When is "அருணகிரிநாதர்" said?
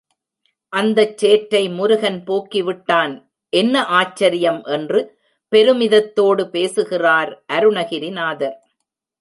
7.53-8.57